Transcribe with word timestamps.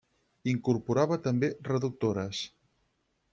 Incorporava 0.53 1.17
també 1.27 1.51
reductores. 1.69 2.41